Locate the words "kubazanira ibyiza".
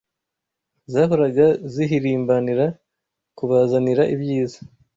3.37-4.59